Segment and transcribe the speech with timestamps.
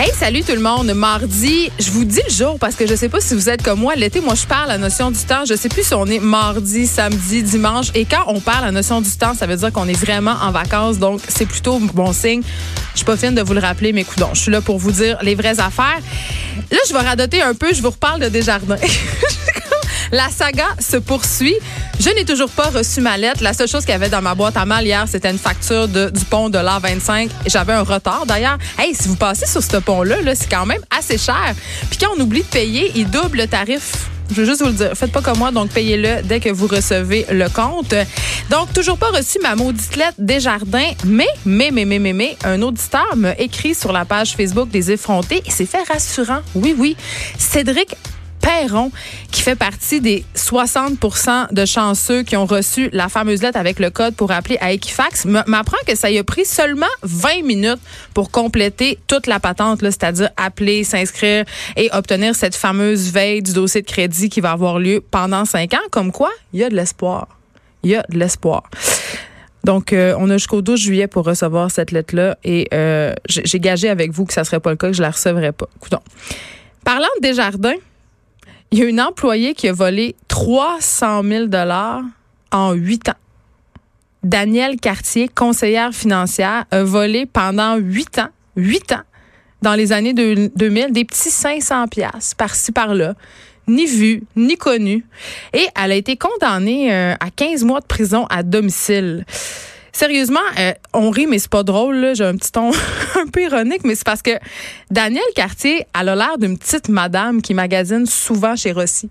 [0.00, 0.92] Hey, salut tout le monde.
[0.92, 3.80] Mardi, je vous dis le jour parce que je sais pas si vous êtes comme
[3.80, 3.96] moi.
[3.96, 5.44] L'été, moi, je parle la notion du temps.
[5.44, 7.88] Je sais plus si on est mardi, samedi, dimanche.
[7.96, 10.52] Et quand on parle la notion du temps, ça veut dire qu'on est vraiment en
[10.52, 10.98] vacances.
[10.98, 12.42] Donc, c'est plutôt bon signe.
[12.92, 14.92] Je suis pas fine de vous le rappeler, mais coudons, je suis là pour vous
[14.92, 15.98] dire les vraies affaires.
[16.70, 17.74] Là, je vais radoter un peu.
[17.74, 18.76] Je vous reparle de Desjardins.
[20.12, 21.56] La saga se poursuit.
[22.00, 23.42] Je n'ai toujours pas reçu ma lettre.
[23.42, 25.88] La seule chose qu'il y avait dans ma boîte à mal hier, c'était une facture
[25.88, 27.28] du pont de l'A25.
[27.46, 28.58] J'avais un retard d'ailleurs.
[28.78, 31.54] Hey, si vous passez sur ce pont-là, -là, c'est quand même assez cher.
[31.90, 34.08] Puis quand on oublie de payer, il double le tarif.
[34.30, 34.90] Je veux juste vous le dire.
[34.94, 37.94] Faites pas comme moi, donc payez-le dès que vous recevez le compte.
[38.50, 42.36] Donc, toujours pas reçu ma maudite lettre des jardins, mais, mais, mais, mais, mais, mais,
[42.44, 46.40] un auditeur m'a écrit sur la page Facebook des effrontés et c'est fait rassurant.
[46.54, 46.96] Oui, oui.
[47.38, 47.96] Cédric
[48.40, 48.90] Perron,
[49.30, 53.90] qui fait partie des 60% de chanceux qui ont reçu la fameuse lettre avec le
[53.90, 57.80] code pour appeler à Equifax, m'apprend que ça y a pris seulement 20 minutes
[58.14, 61.44] pour compléter toute la patente, c'est-à-dire appeler, s'inscrire
[61.76, 65.74] et obtenir cette fameuse veille du dossier de crédit qui va avoir lieu pendant cinq
[65.74, 65.78] ans.
[65.90, 67.28] Comme quoi, il y a de l'espoir.
[67.82, 68.64] Il y a de l'espoir.
[69.64, 73.88] Donc, euh, on a jusqu'au 12 juillet pour recevoir cette lettre-là et euh, j'ai gagé
[73.88, 75.68] avec vous que ça serait pas le cas, que je la recevrais pas.
[75.80, 76.00] Coudon.
[76.84, 77.76] Parlant de Desjardins,
[78.70, 82.02] il y a une employée qui a volé 300 000 dollars
[82.50, 83.14] en huit ans.
[84.22, 89.02] Danielle Cartier, conseillère financière, a volé pendant huit ans, huit ans,
[89.62, 93.14] dans les années 2000, des petits 500 pièces par-ci par-là,
[93.68, 95.04] ni vu, ni connu.
[95.52, 99.24] Et elle a été condamnée euh, à 15 mois de prison à domicile.
[99.98, 102.12] Sérieusement, euh, on rit, mais c'est pas drôle.
[102.14, 102.70] J'ai un petit ton
[103.16, 104.30] un peu ironique, mais c'est parce que
[104.92, 109.10] Danielle Cartier, elle a l'air d'une petite madame qui magasine souvent chez Rossi.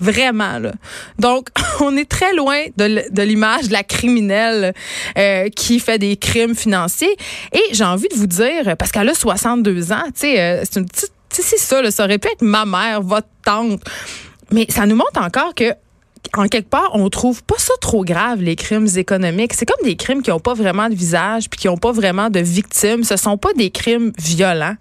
[0.00, 0.72] Vraiment, là.
[1.20, 1.50] Donc,
[1.80, 4.74] on est très loin de l'image de la criminelle
[5.16, 7.16] euh, qui fait des crimes financiers.
[7.52, 10.80] Et j'ai envie de vous dire, parce qu'elle a 62 ans, tu sais, euh, c'est
[10.80, 11.12] une petite...
[11.30, 13.80] C'est ça, ça aurait pu être ma mère, votre tante.
[14.50, 15.74] Mais ça nous montre encore que
[16.36, 19.52] en quelque part, on trouve pas ça trop grave, les crimes économiques.
[19.54, 22.30] C'est comme des crimes qui ont pas vraiment de visage puis qui ont pas vraiment
[22.30, 23.04] de victimes.
[23.04, 24.76] Ce sont pas des crimes violents.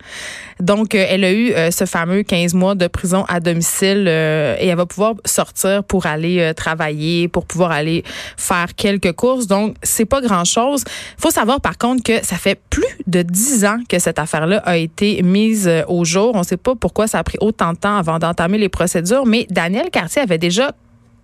[0.60, 4.56] Donc, euh, elle a eu euh, ce fameux 15 mois de prison à domicile euh,
[4.60, 8.04] et elle va pouvoir sortir pour aller travailler, pour pouvoir aller
[8.38, 9.48] faire quelques courses.
[9.48, 10.84] Donc, c'est pas grand-chose.
[11.18, 14.78] faut savoir, par contre, que ça fait plus de 10 ans que cette affaire-là a
[14.78, 16.32] été mise au jour.
[16.36, 19.46] On sait pas pourquoi ça a pris autant de temps avant d'entamer les procédures, mais
[19.50, 20.74] Daniel Cartier avait déjà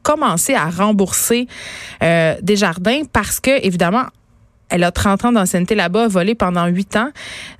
[0.03, 1.47] commencé à rembourser
[2.03, 4.05] euh, des jardins parce que, évidemment,
[4.69, 7.09] elle a 30 ans d'ancienneté là-bas, volé pendant 8 ans.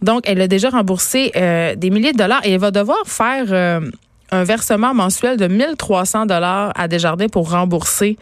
[0.02, 3.46] Donc, elle a déjà remboursé euh, des milliers de dollars et elle va devoir faire
[3.50, 3.82] euh,
[4.32, 8.18] un versement mensuel de 1300 dollars à Desjardins pour rembourser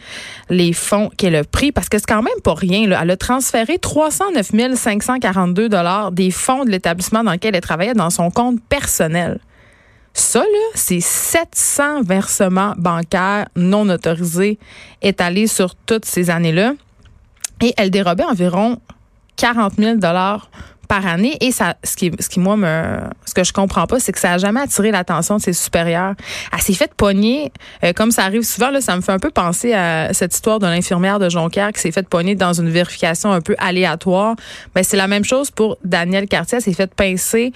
[0.48, 2.84] les fonds qu'elle a pris parce que c'est quand même pas rien.
[2.84, 8.10] Elle a transféré 309 542 dollars des fonds de l'établissement dans lequel elle travaillait dans
[8.10, 9.38] son compte personnel.
[10.14, 10.42] Ça,
[10.74, 14.58] c'est 700 versements bancaires non autorisés
[15.00, 16.72] étalés sur toutes ces années-là.
[17.60, 18.80] Et elle dérobait environ
[19.36, 20.50] 40 000 dollars
[20.88, 21.36] par année.
[21.40, 24.38] Et ça, ce qui, moi me, ce que je comprends pas, c'est que ça a
[24.38, 26.14] jamais attiré l'attention de ses supérieurs.
[26.52, 27.52] Elle s'est fait pogner,
[27.84, 28.70] euh, comme ça arrive souvent.
[28.70, 31.80] Là, ça me fait un peu penser à cette histoire de l'infirmière de Jonquière qui
[31.80, 34.34] s'est fait pogner dans une vérification un peu aléatoire.
[34.74, 36.56] Mais c'est la même chose pour Daniel Cartier.
[36.56, 37.52] Elle s'est fait pincer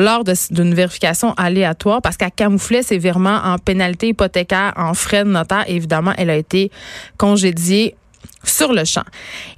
[0.00, 5.30] lors d'une vérification aléatoire parce qu'elle camouflait ses virements en pénalité hypothécaire, en frais de
[5.30, 5.64] notaire.
[5.68, 6.70] évidemment, elle a été
[7.18, 7.94] congédiée
[8.42, 9.02] sur le champ.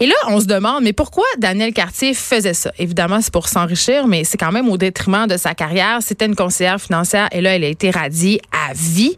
[0.00, 2.72] Et là, on se demande, mais pourquoi Daniel Cartier faisait ça?
[2.78, 5.98] Évidemment, c'est pour s'enrichir, mais c'est quand même au détriment de sa carrière.
[6.00, 9.16] C'était une conseillère financière et là, elle a été radiée à vie.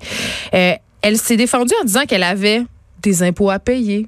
[0.52, 2.62] Euh, elle s'est défendue en disant qu'elle avait
[3.00, 4.06] des impôts à payer,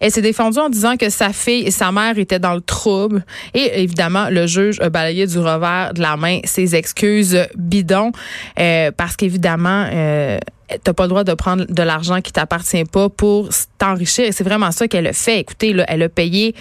[0.00, 3.24] Elle s'est défendue en disant que sa fille et sa mère étaient dans le trouble.
[3.54, 8.12] Et évidemment, le juge a balayé du revers de la main ses excuses bidons
[8.58, 10.38] euh, parce qu'évidemment, euh,
[10.82, 13.48] t'as pas le droit de prendre de l'argent qui t'appartient pas pour
[13.78, 14.26] t'enrichir.
[14.26, 15.40] Et c'est vraiment ça qu'elle a fait.
[15.40, 16.54] Écoutez, là, elle a payé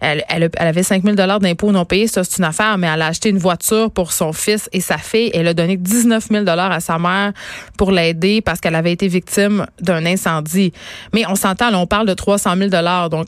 [0.00, 3.06] elle, elle, avait 5 000 d'impôts non payés, ça c'est une affaire, mais elle a
[3.06, 5.30] acheté une voiture pour son fils et sa fille.
[5.34, 7.32] Elle a donné 19 000 à sa mère
[7.76, 10.72] pour l'aider parce qu'elle avait été victime d'un incendie.
[11.12, 12.70] Mais on s'entend, on parle de 300 000
[13.08, 13.26] donc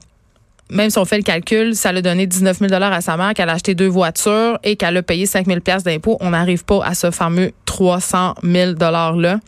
[0.70, 3.48] même si on fait le calcul, ça a donné 19 000 à sa mère, qu'elle
[3.48, 6.16] a acheté deux voitures et qu'elle a payé 5 000 d'impôts.
[6.20, 9.40] On n'arrive pas à ce fameux 300 000 $-là.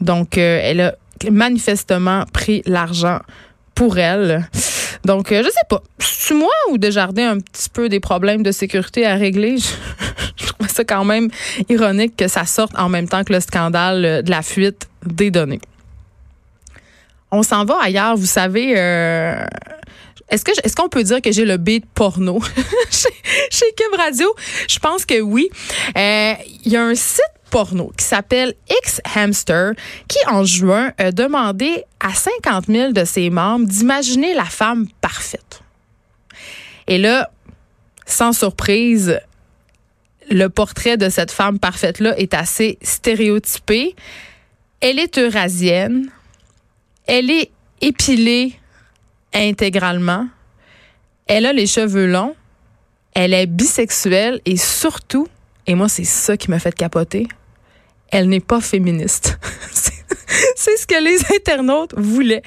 [0.00, 0.94] Donc, euh, elle a
[1.30, 3.18] manifestement pris l'argent
[3.74, 4.48] pour elle.
[5.04, 5.82] Donc, euh, je sais pas.
[5.98, 9.56] C'est moi ou Desjardins un petit peu des problèmes de sécurité à régler?
[10.36, 11.30] Je, trouve ça quand même
[11.68, 15.30] ironique que ça sorte en même temps que le scandale euh, de la fuite des
[15.30, 15.60] données.
[17.30, 18.74] On s'en va ailleurs, vous savez.
[18.76, 19.44] Euh,
[20.30, 22.40] est-ce qu'on peut dire que j'ai le beat porno?
[22.90, 23.08] Chez,
[23.50, 23.66] chez
[23.96, 24.34] Radio
[24.68, 25.48] Je pense que oui.
[25.96, 28.54] Il y a un site porno qui s'appelle
[28.84, 29.72] X Hamster
[30.08, 35.62] qui en juin a demandé à 50 000 de ses membres d'imaginer la femme parfaite.
[36.86, 37.30] Et là,
[38.06, 39.20] sans surprise,
[40.30, 43.94] le portrait de cette femme parfaite-là est assez stéréotypé.
[44.80, 46.10] Elle est eurasienne.
[47.06, 47.50] Elle est
[47.80, 48.54] épilée
[49.34, 50.26] intégralement.
[51.26, 52.34] Elle a les cheveux longs.
[53.14, 55.26] Elle est bisexuelle et surtout,
[55.66, 57.28] et moi, c'est ça qui m'a fait capoter.
[58.10, 59.38] Elle n'est pas féministe.
[60.56, 62.42] C'est ce que les internautes voulaient.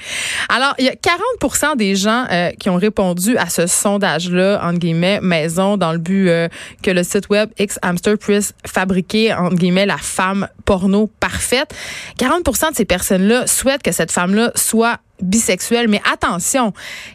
[0.49, 4.79] Alors, il y a 40% des gens euh, qui ont répondu à ce sondage-là, entre
[4.79, 6.47] guillemets, maison, dans le but euh,
[6.83, 11.73] que le site web X Hamster puisse fabriquer, entre guillemets, la femme porno parfaite.
[12.19, 15.87] 40% de ces personnes-là souhaitent que cette femme-là soit bisexuelle.
[15.87, 16.73] Mais attention,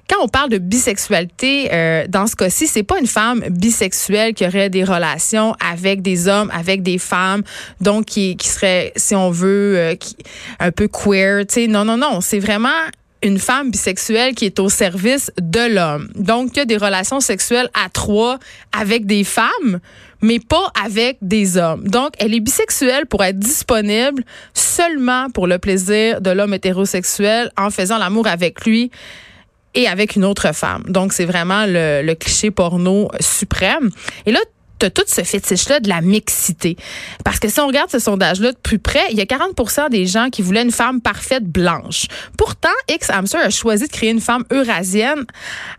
[0.09, 4.47] quand on parle de bisexualité, euh, dans ce cas-ci, c'est pas une femme bisexuelle qui
[4.47, 7.43] aurait des relations avec des hommes, avec des femmes,
[7.81, 9.95] donc qui, serait, si on veut, euh,
[10.61, 11.45] un peu queer.
[11.49, 12.69] Sais, non, non, non, c'est vraiment
[13.23, 16.09] une femme bisexuelle qui est au service de l'homme.
[16.15, 18.39] Donc, il y a des relations sexuelles à trois
[18.73, 19.81] avec des femmes,
[20.27, 21.87] mais pas avec des hommes.
[21.87, 24.25] Donc, elle est bisexuelle pour être disponible
[24.55, 28.91] seulement pour le plaisir de l'homme hétérosexuel en faisant l'amour avec lui
[29.75, 30.83] et avec une autre femme.
[30.89, 33.91] Donc, c'est vraiment le, cliché porno suprême.
[34.27, 34.41] Et là,
[34.79, 36.77] t'as tout ce fétiche-là de la mixité.
[37.25, 40.07] Parce que si on regarde ce sondage-là de plus près, il y a 40 des
[40.07, 42.07] gens qui voulaient une femme parfaite blanche.
[42.37, 45.25] Pourtant, X Hamster a choisi de créer une femme eurasienne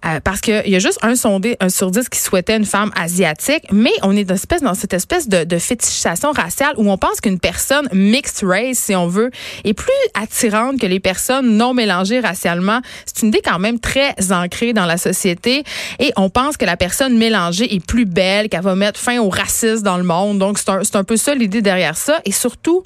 [0.05, 2.91] euh, parce qu'il y a juste un sondé, un sur dix qui souhaitait une femme
[2.95, 4.25] asiatique, mais on est
[4.61, 8.95] dans cette espèce de, de fétichisation raciale où on pense qu'une personne mixed race, si
[8.95, 9.31] on veut,
[9.63, 12.81] est plus attirante que les personnes non mélangées racialement.
[13.05, 15.63] C'est une idée quand même très ancrée dans la société
[15.99, 19.27] et on pense que la personne mélangée est plus belle, qu'elle va mettre fin au
[19.29, 20.39] racisme dans le monde.
[20.39, 22.21] Donc, c'est un, un, peu ça l'idée derrière ça.
[22.23, 22.83] Et surtout,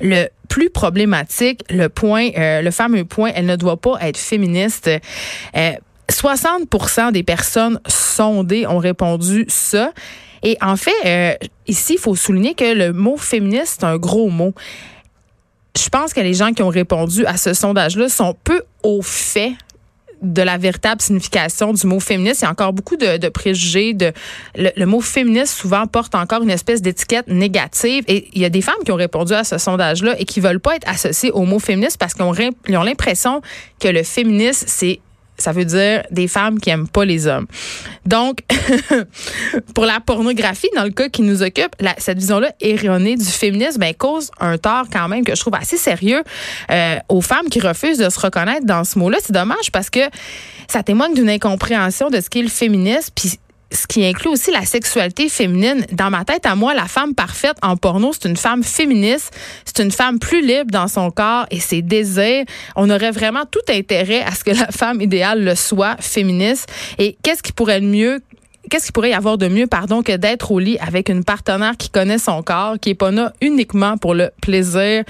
[0.00, 4.88] le plus problématique, le point, euh, le fameux point, elle ne doit pas être féministe.
[5.56, 5.72] Euh,
[6.10, 9.92] 60% des personnes sondées ont répondu ça.
[10.42, 11.34] Et en fait, euh,
[11.66, 14.52] ici, il faut souligner que le mot féministe, c'est un gros mot.
[15.76, 19.52] Je pense que les gens qui ont répondu à ce sondage-là sont peu au fait
[20.22, 22.40] de la véritable signification du mot féministe.
[22.40, 23.92] Il y a encore beaucoup de, préjugés.
[23.92, 24.12] De,
[24.56, 28.04] le, mot féministe souvent porte encore une espèce d'étiquette négative.
[28.08, 30.60] Et il y a des femmes qui ont répondu à ce sondage-là et qui veulent
[30.60, 33.42] pas être associées au mot féministe parce qu'ils ont, l'impression
[33.80, 35.00] que le féminisme, c'est
[35.38, 37.46] ça veut dire des femmes qui aiment pas les hommes.
[38.06, 38.38] Donc,
[39.74, 43.94] pour la pornographie, dans le cas qui nous occupe, cette vision-là erronée du féminisme ben,
[43.94, 46.22] cause un tort quand même que je trouve assez sérieux
[46.70, 49.18] euh, aux femmes qui refusent de se reconnaître dans ce mot-là.
[49.22, 50.00] C'est dommage parce que
[50.68, 53.10] ça témoigne d'une incompréhension de ce qu'est le féminisme.
[53.14, 53.38] Puis
[53.72, 55.86] ce qui inclut aussi la sexualité féminine.
[55.92, 59.32] Dans ma tête, à moi, la femme parfaite en porno, c'est une femme féministe,
[59.64, 62.44] c'est une femme plus libre dans son corps et ses désirs.
[62.76, 66.70] On aurait vraiment tout intérêt à ce que la femme idéale le soit, féministe.
[66.98, 68.20] Et qu'est-ce qui pourrait mieux
[68.70, 71.76] qu'est-ce qu'il pourrait y avoir de mieux, pardon, que d'être au lit avec une partenaire
[71.76, 75.04] qui connaît son corps, qui est pas là uniquement pour le plaisir?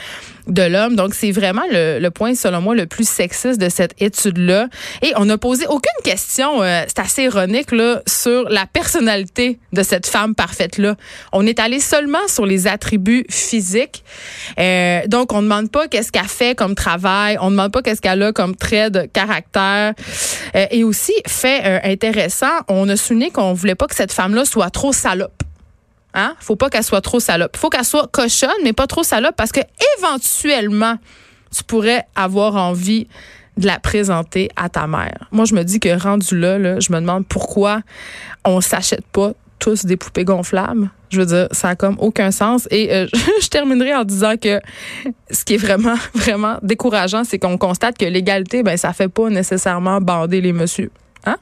[0.47, 0.97] De l'homme.
[0.97, 4.69] Donc, c'est vraiment le, point, selon moi, le plus sexiste de cette étude-là.
[5.03, 9.83] Et on n'a posé aucune question, euh, c'est assez ironique, là, sur la personnalité de
[9.83, 10.97] cette femme parfaite-là.
[11.33, 14.05] On est allé seulement sur les attributs physiques.
[14.59, 17.83] Euh, donc, on ne demande pas qu'est-ce qu'elle fait comme travail, on ne demande pas
[17.83, 19.95] qu'est-ce qu'elle a comme trait de caractère.
[20.55, 24.71] Euh, et aussi, fait intéressant, on a souligné qu'on voulait pas que cette femme-là soit
[24.71, 25.42] trop salope.
[26.15, 26.35] Hein?
[26.41, 27.57] Faut pas qu'elle soit trop salope.
[27.57, 29.61] Faut qu'elle soit cochonne, mais pas trop salope parce que
[29.99, 30.97] éventuellement,
[31.55, 33.07] tu pourrais avoir envie
[33.57, 35.29] de la présenter à ta mère.
[35.31, 37.83] Moi, je me dis que rendu là, je me demande pourquoi
[38.45, 40.91] on s'achète pas tous des poupées gonflables.
[41.11, 42.67] Je veux dire, ça a comme aucun sens.
[42.71, 43.07] Et euh,
[43.43, 44.61] je terminerai en disant que
[45.31, 49.29] ce qui est vraiment, vraiment décourageant, c'est qu'on constate que l'égalité, ben, ça fait pas
[49.29, 50.91] nécessairement bander les messieurs.
[51.27, 51.37] Hein?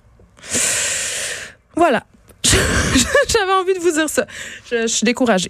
[1.77, 2.05] Voilà.
[3.29, 4.27] J'avais envie de vous dire ça.
[4.71, 5.39] je suis découragée.